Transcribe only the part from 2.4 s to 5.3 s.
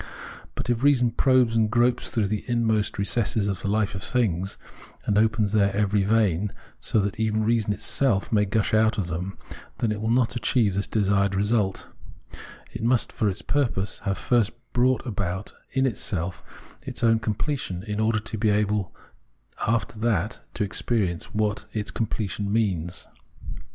inmost recesses of the hfe of things, and